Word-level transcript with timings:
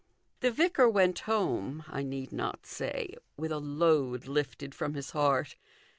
The 0.39 0.49
vicar 0.49 0.89
went 0.89 1.19
home, 1.29 1.83
I 1.87 2.01
need 2.01 2.31
not 2.31 2.65
say, 2.65 3.13
with 3.37 3.51
a 3.51 3.59
load 3.59 4.25
lifted 4.25 4.73
from 4.73 4.95
his 4.95 5.11
heart. 5.11 5.55